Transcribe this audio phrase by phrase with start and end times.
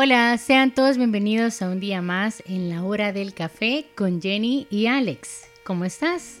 [0.00, 4.68] Hola, sean todos bienvenidos a un día más en la hora del café con Jenny
[4.70, 5.40] y Alex.
[5.64, 6.40] ¿Cómo estás?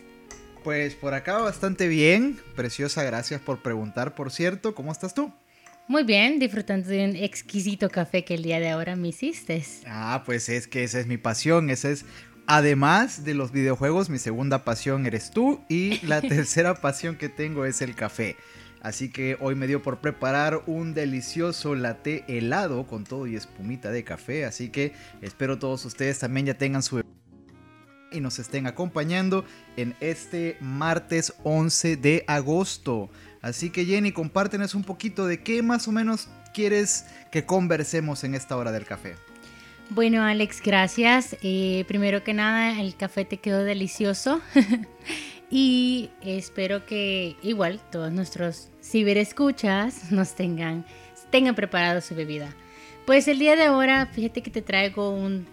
[0.62, 2.38] Pues por acá bastante bien.
[2.54, 4.76] Preciosa, gracias por preguntar, por cierto.
[4.76, 5.32] ¿Cómo estás tú?
[5.88, 9.64] Muy bien, disfrutando de un exquisito café que el día de ahora me hiciste.
[9.88, 12.04] Ah, pues es que esa es mi pasión, esa es
[12.50, 17.66] Además de los videojuegos, mi segunda pasión eres tú y la tercera pasión que tengo
[17.66, 18.36] es el café.
[18.80, 23.90] Así que hoy me dio por preparar un delicioso latte helado con todo y espumita
[23.90, 24.44] de café.
[24.44, 27.02] Así que espero todos ustedes también ya tengan su
[28.10, 29.44] y nos estén acompañando
[29.76, 33.10] en este martes 11 de agosto.
[33.42, 38.34] Así que Jenny, compártenos un poquito de qué más o menos quieres que conversemos en
[38.34, 39.16] esta hora del café.
[39.90, 41.36] Bueno, Alex, gracias.
[41.42, 44.40] Eh, primero que nada, el café te quedó delicioso.
[45.50, 50.84] y espero que igual todos nuestros ciberescuchas nos tengan,
[51.30, 52.54] tengan preparado su bebida.
[53.06, 55.46] Pues el día de ahora, fíjate que te traigo un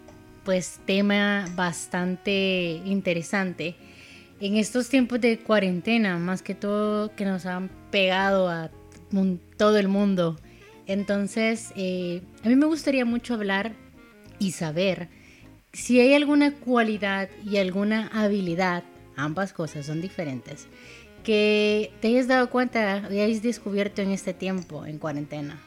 [0.44, 3.76] pues tema bastante interesante.
[4.40, 8.70] En estos tiempos de cuarentena, más que todo que nos han pegado a
[9.58, 10.38] todo el mundo.
[10.88, 13.74] Entonces, eh, a mí me gustaría mucho hablar
[14.38, 15.08] y saber
[15.74, 18.84] si hay alguna cualidad y alguna habilidad,
[19.18, 20.68] ambas cosas son diferentes,
[21.24, 25.60] que te hayas dado cuenta y hayas descubierto en este tiempo, en cuarentena.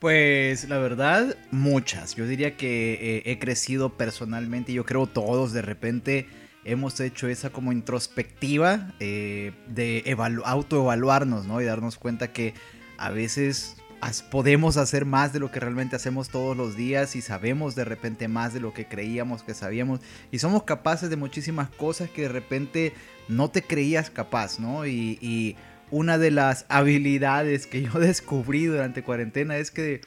[0.00, 2.14] Pues la verdad, muchas.
[2.14, 6.28] Yo diría que eh, he crecido personalmente, yo creo todos de repente
[6.64, 11.60] hemos hecho esa como introspectiva eh, de autoevaluarnos, ¿no?
[11.60, 12.54] Y darnos cuenta que
[12.98, 13.76] a veces
[14.30, 18.28] podemos hacer más de lo que realmente hacemos todos los días y sabemos de repente
[18.28, 22.28] más de lo que creíamos que sabíamos y somos capaces de muchísimas cosas que de
[22.28, 22.92] repente
[23.28, 24.86] no te creías capaz, ¿no?
[24.86, 25.56] Y,
[25.92, 30.00] una de las habilidades que yo descubrí durante cuarentena es que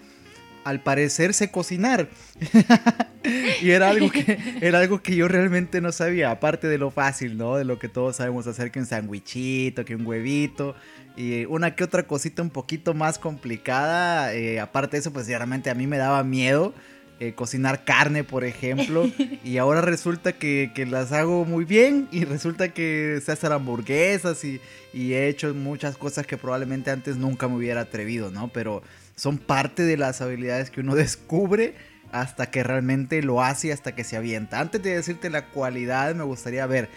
[0.63, 2.09] al parecer sé cocinar.
[3.61, 7.37] y era algo, que, era algo que yo realmente no sabía, aparte de lo fácil,
[7.37, 7.57] ¿no?
[7.57, 10.75] De lo que todos sabemos hacer, que un sandwichito, que un huevito
[11.15, 14.33] y una que otra cosita un poquito más complicada.
[14.33, 16.73] Eh, aparte de eso, pues realmente a mí me daba miedo
[17.21, 19.09] eh, cocinar carne, por ejemplo.
[19.43, 24.61] y ahora resulta que, las hago muy bien y resulta que sé hacer hamburguesas y,
[24.93, 28.47] y, he hecho muchas cosas que probablemente antes nunca me hubiera atrevido, ¿no?
[28.47, 28.83] Pero
[29.19, 31.75] son parte de las habilidades que uno descubre
[32.11, 34.59] hasta que realmente lo hace hasta que se avienta.
[34.59, 36.89] Antes de decirte la cualidad, me gustaría ver,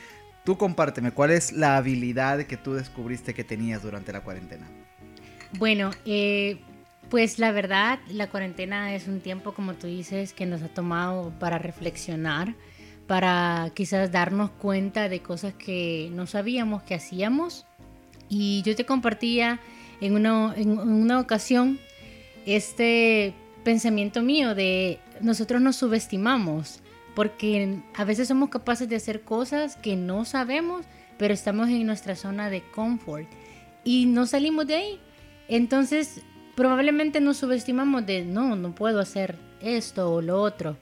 [0.45, 4.69] Tú compárteme, ¿cuál es la habilidad que tú descubriste que tenías durante la cuarentena?
[5.57, 6.59] Bueno, eh,
[7.11, 11.33] pues la verdad, la cuarentena es un tiempo, como tú dices, que nos ha tomado
[11.39, 12.57] para reflexionar,
[13.07, 17.65] para quizás darnos cuenta de cosas que no sabíamos que hacíamos.
[18.29, 19.61] Y yo te compartía
[20.01, 21.79] en una, en una ocasión
[22.47, 26.81] este pensamiento mío de nosotros nos subestimamos
[27.15, 30.87] porque a veces somos capaces de hacer cosas que no sabemos,
[31.19, 33.29] pero estamos en nuestra zona de confort
[33.85, 35.01] y no salimos de ahí.
[35.49, 36.23] Entonces,
[36.57, 40.79] probablemente nos subestimamos de, no, no puedo hacer esto o lo otro.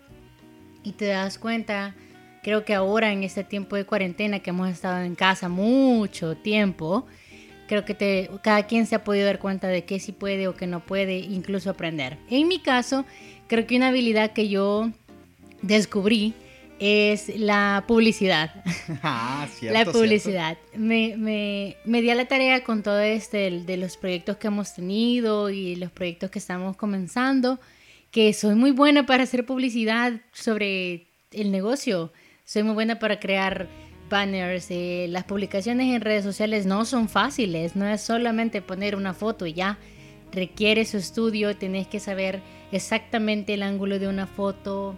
[0.83, 1.95] Y te das cuenta,
[2.43, 7.07] creo que ahora en este tiempo de cuarentena que hemos estado en casa mucho tiempo,
[7.71, 10.57] creo que te, cada quien se ha podido dar cuenta de qué sí puede o
[10.57, 12.19] qué no puede, incluso aprender.
[12.29, 13.05] En mi caso,
[13.47, 14.91] creo que una habilidad que yo
[15.63, 16.35] descubrí
[16.81, 18.65] es la publicidad.
[19.05, 20.59] Ah, cierto, la publicidad.
[20.75, 24.75] Me, me, me, di a la tarea con todo este de los proyectos que hemos
[24.75, 27.61] tenido y los proyectos que estamos comenzando,
[28.11, 32.13] que soy muy buena para hacer publicidad sobre el negocio.
[32.45, 33.69] Soy muy buena para crear
[34.11, 34.67] banners.
[34.71, 39.47] Eh, las publicaciones en redes sociales no son fáciles, no es solamente poner una foto
[39.47, 39.79] y ya.
[40.33, 42.41] Requiere su estudio, tenés que saber
[42.71, 44.95] exactamente el ángulo de una foto,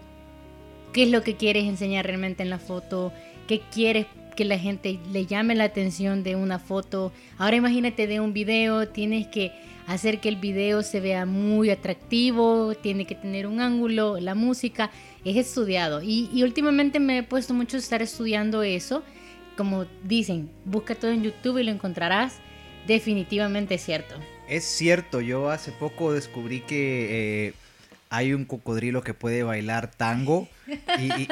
[0.92, 3.12] qué es lo que quieres enseñar realmente en la foto,
[3.46, 4.06] qué quieres
[4.36, 7.12] que la gente le llame la atención de una foto.
[7.38, 9.52] Ahora imagínate de un video, tienes que
[9.86, 14.91] hacer que el video se vea muy atractivo, tiene que tener un ángulo, la música,
[15.24, 16.01] es estudiado.
[16.03, 19.03] Y, últimamente me he puesto mucho a estar estudiando eso.
[19.57, 22.36] Como dicen, busca todo en YouTube y lo encontrarás.
[22.86, 24.16] Definitivamente es cierto.
[24.48, 27.54] Es cierto, yo hace poco descubrí que eh,
[28.10, 30.48] hay un cocodrilo que puede bailar tango
[30.98, 31.28] y,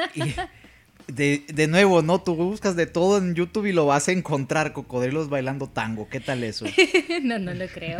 [1.15, 2.21] de, nuevo, ¿no?
[2.21, 6.07] Tú buscas de todo en YouTube y lo vas a encontrar, cocodrilos bailando tango.
[6.09, 6.65] ¿Qué tal eso?
[7.23, 7.97] no, no lo creo.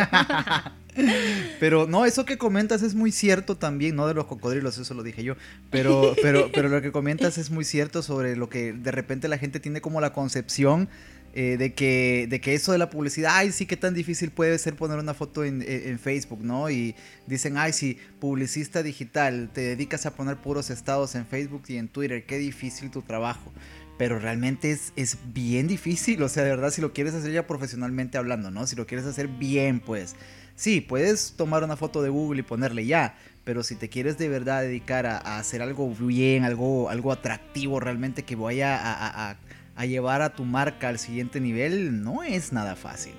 [1.59, 5.03] pero no, eso que comentas es muy cierto también, no de los cocodrilos, eso lo
[5.03, 5.35] dije yo,
[5.69, 9.37] pero, pero, pero lo que comentas es muy cierto sobre lo que de repente la
[9.37, 10.89] gente tiene como la concepción
[11.33, 14.57] eh, de, que, de que eso de la publicidad, ay, sí, que tan difícil puede
[14.57, 15.61] ser poner una foto en,
[15.97, 16.69] Facebook, ¿no?
[16.69, 16.93] Y
[17.25, 21.87] dicen, ay, sí, publicista digital, te dedicas a poner puros estados en Facebook y en
[21.87, 23.53] Twitter, qué difícil tu trabajo.
[23.97, 27.47] Pero realmente es, es bien difícil, o sea, de verdad, si lo quieres hacer ya
[27.47, 28.67] profesionalmente hablando, ¿no?
[28.67, 30.15] Si lo quieres hacer bien, pues
[30.55, 34.27] sí, puedes tomar una foto de Google y ponerle ya, pero si te quieres de
[34.27, 39.37] verdad dedicar a, hacer algo bien, algo, algo atractivo realmente que vaya a
[39.85, 43.13] llevar a tu marca al siguiente nivel no es nada fácil.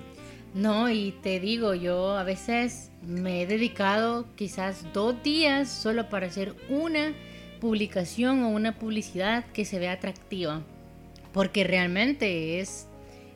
[0.53, 6.27] No, y te digo, yo a veces me he dedicado quizás dos días solo para
[6.27, 7.13] hacer una
[7.59, 10.61] publicación o una publicidad que se vea atractiva.
[11.31, 12.87] Porque realmente es,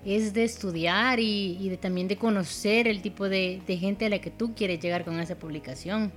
[0.06, 4.20] es de estudiar y, de, también de conocer el tipo de, de gente a la
[4.20, 6.12] que tú quieres llegar con esa publicación.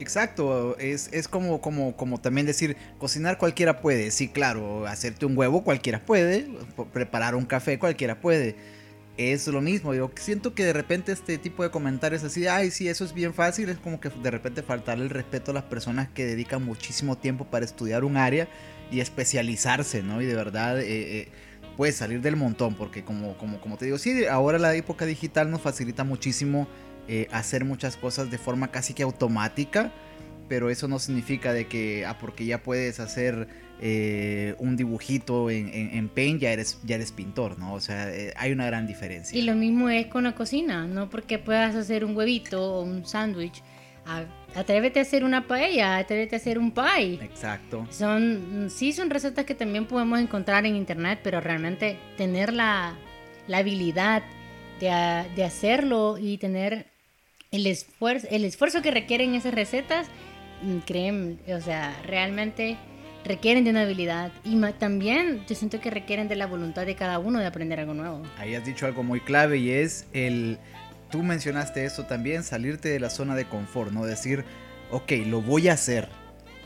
[0.00, 5.36] Exacto, es, es como, como, como también decir, cocinar cualquiera puede, sí, claro, hacerte un
[5.36, 6.48] huevo cualquiera puede,
[6.92, 8.56] preparar un café cualquiera puede.
[9.18, 12.88] Es lo mismo, yo siento que de repente este tipo de comentarios así, ay, sí,
[12.88, 16.08] eso es bien fácil, es como que de repente faltarle el respeto a las personas
[16.08, 18.48] que dedican muchísimo tiempo para estudiar un área
[18.90, 20.22] y especializarse, ¿no?
[20.22, 20.80] Y de verdad...
[20.80, 21.28] Eh, eh,
[21.90, 25.62] salir del montón, porque como, como, como te digo, sí, ahora la época digital nos
[25.62, 26.68] facilita muchísimo
[27.08, 29.92] eh, hacer muchas cosas de forma casi que automática,
[30.48, 33.48] pero eso no significa de que, ah, porque ya puedes hacer
[33.80, 37.72] eh, un dibujito en, en, Paint, ya eres, ya eres pintor, ¿no?
[37.72, 39.38] O sea, eh, hay una gran diferencia.
[39.38, 43.06] Y lo mismo es con la cocina, no porque puedas hacer un huevito o un
[43.06, 43.62] sándwich.
[44.54, 47.20] Atrévete a hacer una paella, atrévete a hacer un pie.
[47.22, 47.86] Exacto.
[47.90, 52.98] Son, sí, son recetas que también podemos encontrar en internet, pero realmente tener la,
[53.46, 54.24] la habilidad
[54.80, 56.89] de, de hacerlo y tener
[57.50, 60.06] el esfuerzo, el esfuerzo que requieren esas recetas,
[60.62, 62.76] mm, creen, o sea, realmente
[63.24, 67.18] requieren de una habilidad y también yo siento que requieren de la voluntad de cada
[67.18, 68.22] uno de aprender algo nuevo.
[68.38, 70.58] Ahí has dicho algo muy clave y es el,
[71.10, 74.06] tú mencionaste eso también, salirte de la zona de confort, ¿no?
[74.06, 74.44] Decir,
[74.90, 76.08] ok, lo voy a hacer.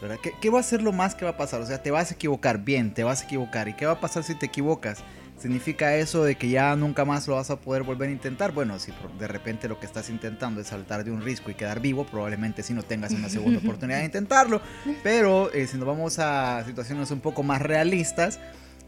[0.01, 0.19] ¿verdad?
[0.23, 1.63] ¿Qué, ¿Qué va a ser lo más que va a pasar?
[1.63, 3.69] O sea, te vas a equivocar, bien, te vas a equivocar.
[3.69, 5.03] ¿Y qué va a pasar si te equivocas?
[5.39, 8.53] ¿Significa eso de que ya nunca más lo vas a poder volver a intentar?
[8.53, 11.81] Bueno, si de repente lo que estás intentando es saltar de un risco y quedar
[11.81, 14.61] vivo, probablemente sí no tengas una segunda oportunidad de intentarlo.
[15.03, 18.39] Pero eh, si nos vamos a situaciones un poco más realistas,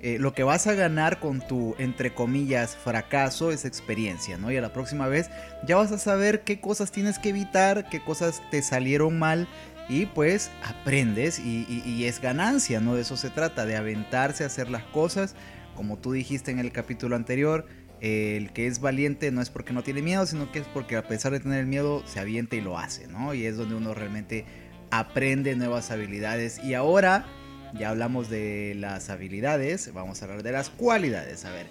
[0.00, 4.52] eh, lo que vas a ganar con tu, entre comillas, fracaso es experiencia, ¿no?
[4.52, 5.30] Y a la próxima vez
[5.66, 9.48] ya vas a saber qué cosas tienes que evitar, qué cosas te salieron mal
[9.88, 12.94] y pues aprendes y, y es ganancia, ¿no?
[12.94, 15.34] De eso se trata, de aventarse a hacer las cosas
[15.76, 17.66] como tú dijiste en el capítulo anterior,
[18.00, 21.06] el que es valiente no es porque no tiene miedo, sino que es porque a
[21.06, 23.32] pesar de tener el miedo se avienta y lo hace, ¿no?
[23.32, 24.44] Y es donde uno realmente
[24.90, 26.62] aprende nuevas habilidades.
[26.64, 27.26] Y ahora
[27.74, 31.44] ya hablamos de las habilidades, vamos a hablar de las cualidades.
[31.44, 31.66] A ver,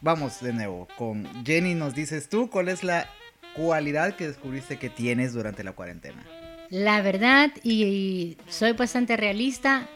[0.00, 3.08] vamos de nuevo con Jenny, nos dices tú cuál es la
[3.54, 6.24] cualidad que descubriste que tienes durante la cuarentena.
[6.68, 9.88] La verdad, y soy bastante realista,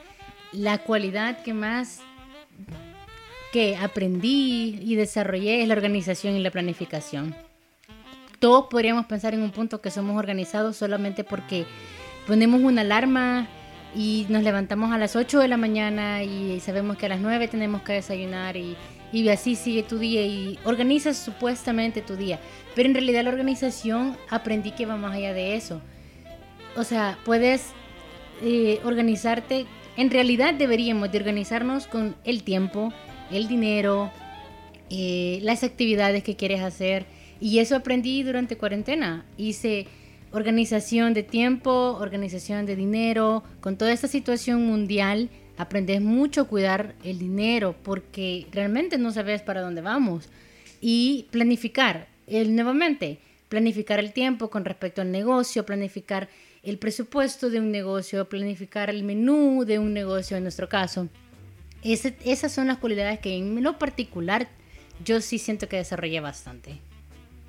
[0.53, 2.01] la cualidad que más
[3.53, 7.35] que aprendí y desarrollé es la organización y la planificación.
[8.39, 11.67] Todos podríamos pensar en un punto que somos organizados solamente porque
[12.27, 13.49] ponemos una alarma
[13.95, 17.49] y nos levantamos a las 8 de la mañana y sabemos que a las 9
[17.49, 18.77] tenemos que desayunar y,
[19.13, 22.39] y así sigue tu día y organizas supuestamente tu día.
[22.75, 25.81] Pero en realidad la organización aprendí que va más allá de eso.
[26.77, 27.73] O sea, puedes
[28.43, 29.67] eh, organizarte,
[29.97, 32.93] en realidad deberíamos de organizarnos con el tiempo,
[33.31, 34.11] el dinero,
[34.91, 37.07] eh, las actividades que quieres hacer.
[37.41, 39.25] Y eso aprendí durante cuarentena.
[39.37, 39.87] Hice
[40.33, 43.43] organización de tiempo, organización de dinero.
[43.61, 49.43] Con toda esta situación mundial, aprendes mucho a cuidar el dinero porque realmente no sabes
[49.43, 50.29] para dónde vamos.
[50.81, 53.19] Y planificar, el, nuevamente,
[53.49, 56.29] planificar el tiempo con respecto al negocio, planificar
[56.63, 61.09] el presupuesto de un negocio, planificar el menú de un negocio en nuestro caso
[61.83, 64.49] esas son las cualidades que en lo particular
[65.05, 66.79] yo sí siento que desarrollé bastante.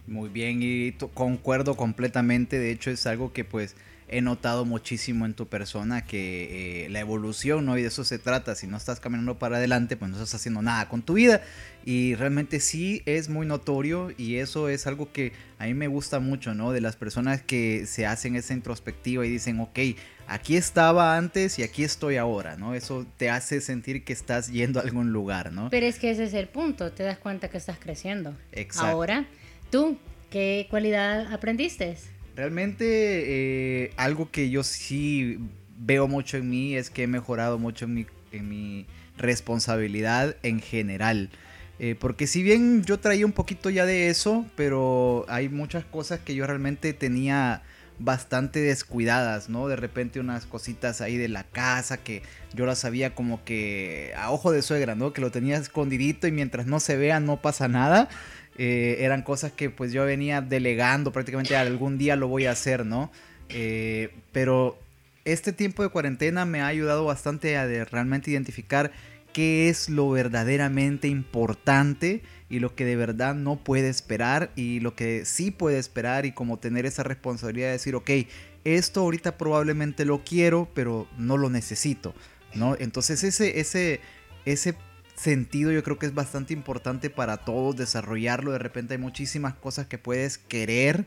[0.07, 2.59] Muy bien, y concuerdo completamente.
[2.59, 3.75] De hecho, es algo que pues
[4.12, 7.77] he notado muchísimo en tu persona, que eh, la evolución, ¿no?
[7.77, 8.56] Y de eso se trata.
[8.56, 11.41] Si no estás caminando para adelante, pues no estás haciendo nada con tu vida.
[11.86, 16.20] Y realmente sí es muy notorio y eso es algo que a mí me gusta
[16.20, 16.74] mucho, ¿no?
[16.74, 19.80] De las personas que se hacen esa introspectiva y dicen, ok,
[20.27, 22.75] aquí estaba antes y aquí estoy ahora, ¿no?
[22.75, 25.70] Eso te hace sentir que estás yendo a algún lugar, ¿no?
[25.70, 28.36] Pero es que ese es el punto, te das cuenta que estás creciendo.
[28.51, 28.91] Exacto.
[28.91, 29.25] Ahora,
[29.72, 29.98] tú,
[30.30, 31.98] ¿qué cualidad aprendiste?
[32.35, 35.39] Realmente eh, algo que yo sí
[35.77, 38.85] veo mucho en mí es que he mejorado mucho en mi, en mi
[39.17, 41.29] responsabilidad en general.
[41.79, 46.19] Eh, porque si bien yo traía un poquito ya de eso, pero hay muchas cosas
[46.19, 47.63] que yo realmente tenía
[47.97, 49.67] bastante descuidadas, ¿no?
[49.67, 52.23] De repente unas cositas ahí de la casa que
[52.53, 55.13] yo las sabía como que a ojo de suegra, ¿no?
[55.13, 58.09] Que lo tenía escondidito y mientras no se vea no pasa nada.
[58.63, 62.86] Eh, eran cosas que pues yo venía delegando prácticamente algún día lo voy a hacer,
[62.86, 63.12] ¿no?
[63.50, 64.77] Eh, pero
[65.25, 68.91] este tiempo de cuarentena me ha ayudado bastante a realmente identificar
[69.34, 74.94] qué es lo verdaderamente importante y lo que de verdad no puede esperar y lo
[74.94, 78.12] que sí puede esperar y como tener esa responsabilidad de decir, ok,
[78.63, 82.13] esto ahorita probablemente lo quiero, pero no lo necesito,
[82.53, 82.75] ¿no?
[82.77, 84.01] Entonces ese, ese,
[84.46, 84.75] ese
[85.15, 88.51] sentido yo creo que es bastante importante para todos desarrollarlo.
[88.51, 91.06] De repente hay muchísimas cosas que puedes querer,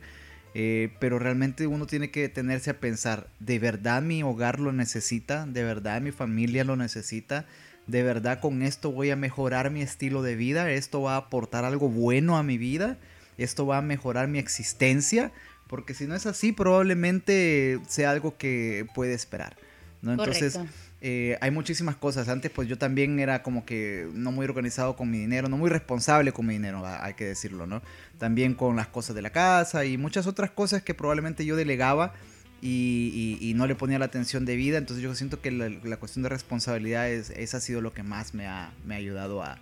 [0.53, 5.45] eh, pero realmente uno tiene que detenerse a pensar, ¿de verdad mi hogar lo necesita?
[5.45, 7.45] ¿De verdad mi familia lo necesita?
[7.87, 11.65] de verdad con esto voy a mejorar mi estilo de vida, esto va a aportar
[11.65, 12.97] algo bueno a mi vida,
[13.37, 15.31] esto va a mejorar mi existencia,
[15.67, 19.55] porque si no es así probablemente sea algo que puede esperar.
[20.01, 20.11] ¿no?
[20.11, 20.59] Entonces
[21.07, 22.29] eh, hay muchísimas cosas.
[22.29, 25.69] Antes pues yo también era como que no muy organizado con mi dinero, no muy
[25.69, 27.83] responsable con mi dinero, hay que decirlo, ¿no?
[28.17, 32.15] También con las cosas de la casa y muchas otras cosas que probablemente yo delegaba
[32.59, 34.79] y, no le ponía la atención de vida.
[34.79, 38.33] Entonces yo siento que la, cuestión de responsabilidad es, esa ha sido lo que más
[38.33, 39.59] me ha, me ha ayudado a,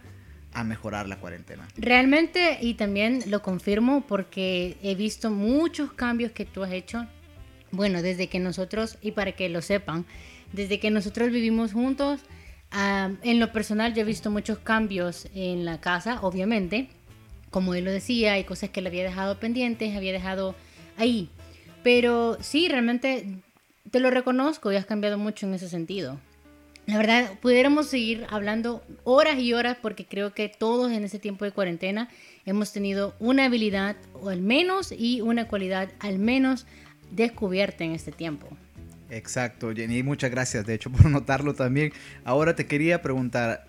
[0.54, 1.68] a, mejorar la cuarentena.
[1.76, 7.06] Realmente, y también lo confirmo porque he visto muchos cambios que tú has hecho.
[7.72, 10.06] Bueno, desde que nosotros, y para que lo sepan,
[10.53, 12.22] desde que nosotros vivimos juntos,
[12.72, 16.88] ah, en lo personal yo he visto muchos cambios en la casa, obviamente.
[17.51, 20.55] Como él lo decía, hay cosas que le había dejado pendientes, había dejado
[20.98, 21.29] ahí
[21.83, 23.25] pero sí, realmente
[23.91, 26.19] te lo reconozco y has cambiado mucho en ese sentido.
[26.86, 31.45] La verdad, pudiéramos seguir hablando horas y horas porque creo que todos en ese tiempo
[31.45, 32.10] de cuarentena
[32.45, 36.65] hemos tenido una habilidad o al menos y una cualidad al menos
[37.12, 38.48] descubierta en este tiempo.
[39.13, 41.93] Exacto, Jenny, muchas gracias de hecho por notarlo también.
[42.24, 43.67] Ahora te quería preguntar,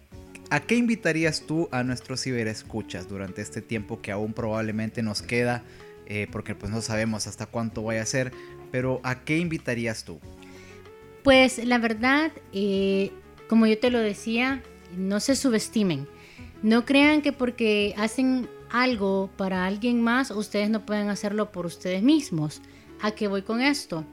[0.50, 5.62] ¿a qué invitarías tú a nuestros ciberescuchas durante este tiempo que aún probablemente nos queda
[6.06, 8.32] eh, porque pues no sabemos hasta cuánto vaya a ser,
[8.70, 10.20] pero ¿a qué invitarías tú?
[11.22, 13.10] Pues la verdad, eh,
[13.48, 14.62] como yo te lo decía,
[14.96, 16.06] no se subestimen.
[16.62, 22.02] No crean que porque hacen algo para alguien más, ustedes no pueden hacerlo por ustedes
[22.02, 22.60] mismos.
[23.00, 24.04] ¿A qué voy con esto?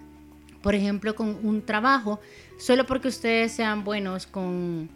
[0.61, 2.19] Por ejemplo, con un trabajo,
[2.57, 4.89] solo porque ustedes sean buenos con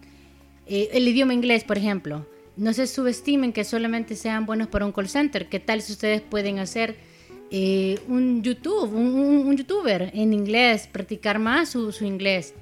[0.68, 2.26] eh, el idioma inglés, por ejemplo
[2.58, 5.48] no se subestimen que solamente sean buenos para un call center.
[5.48, 6.96] ¿Qué tal si ustedes pueden hacer
[7.52, 12.54] eh, un YouTube, un, youtuber en inglés, practicar más su, inglés?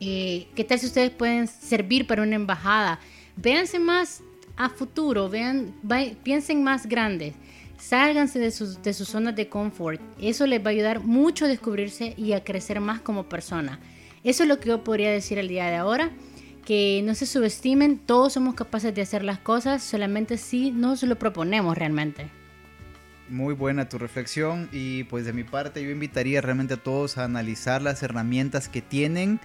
[0.00, 3.00] Eh, ¿Qué tal si ustedes pueden servir para una embajada?
[3.36, 4.22] Véanse más
[4.56, 5.30] a futuro,
[6.22, 7.34] piensen más grandes.
[7.82, 10.00] Sálganse de sus, de zonas de confort.
[10.20, 13.80] Eso les va a ayudar mucho a descubrirse y a crecer más como persona.
[14.22, 16.12] Eso es lo que yo podría decir el día de ahora
[16.64, 21.18] que no se subestimen, todos somos capaces de hacer las cosas, solamente si nos lo
[21.18, 22.30] proponemos realmente.
[23.28, 27.24] Muy buena tu reflexión y pues de mi parte yo invitaría realmente a todos a
[27.24, 29.40] analizar las herramientas que tienen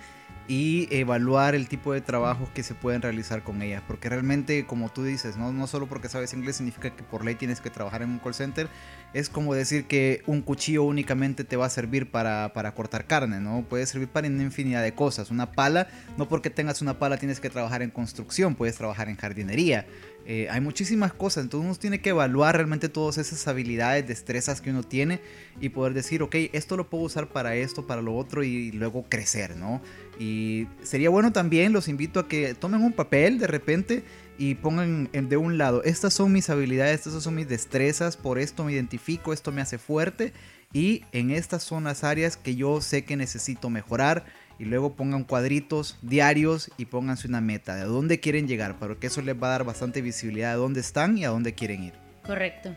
[0.48, 3.84] y evaluar el tipo de trabajos que se pueden realizar con ellas.
[3.86, 5.52] Porque realmente, como tú dices, ¿no?
[5.52, 8.34] no solo porque sabes inglés significa que por ley tienes que trabajar en un call
[8.34, 8.70] center.
[9.14, 13.40] Es como decir que un cuchillo únicamente te va a servir para, para cortar carne,
[13.40, 13.66] ¿no?
[13.68, 15.32] Puede servir para una infinidad de cosas.
[15.32, 15.88] Una pala,
[16.18, 19.86] no porque tengas una pala tienes que trabajar en construcción, puedes trabajar en jardinería.
[20.30, 24.72] Eh, hay muchísimas cosas, entonces uno tiene que evaluar realmente todas esas habilidades, destrezas que
[24.72, 25.22] uno tiene
[25.62, 29.06] y poder decir, ok, esto lo puedo usar para esto, para lo otro y luego
[29.08, 29.82] crecer, ¿no?
[30.20, 34.04] Y sería bueno también, los invito a que tomen un papel de repente
[34.38, 38.66] y pongan de un lado, estas son mis habilidades, estas son mis destrezas, por esto
[38.66, 40.34] me identifico, esto me hace fuerte
[40.74, 44.26] y en estas son las áreas que yo sé que necesito mejorar
[44.60, 49.22] y luego pongan cuadritos diarios y pónganse una meta de dónde quieren llegar, porque eso
[49.22, 51.94] les va a dar bastante visibilidad de dónde están y a dónde quieren ir.
[52.26, 52.76] Correcto.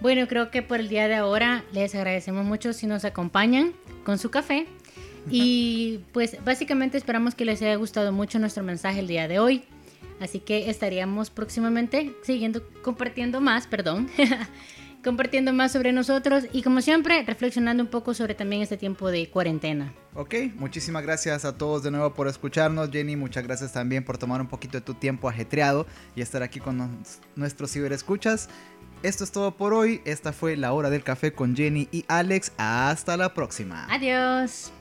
[0.00, 3.72] Bueno, creo que por el día de ahora les agradecemos mucho si nos acompañan
[4.04, 4.66] con su café.
[5.30, 9.64] Y pues básicamente esperamos que les haya gustado mucho nuestro mensaje el día de hoy.
[10.20, 14.08] Así que estaríamos próximamente siguiendo compartiendo más, perdón,
[15.04, 19.30] compartiendo más sobre nosotros y como siempre reflexionando un poco sobre también este tiempo de
[19.30, 19.92] cuarentena.
[20.14, 23.14] Ok, muchísimas gracias a todos de nuevo por escucharnos, Jenny.
[23.16, 27.04] Muchas gracias también por tomar un poquito de tu tiempo ajetreado y estar aquí con
[27.36, 28.48] nuestros ciberescuchas.
[29.02, 30.00] Esto es todo por hoy.
[30.04, 32.52] Esta fue la hora del café con Jenny y Alex.
[32.56, 33.86] Hasta la próxima.
[33.90, 34.72] Adiós.